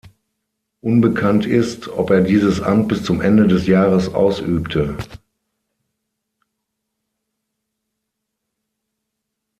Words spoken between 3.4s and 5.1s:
des Jahres ausübte.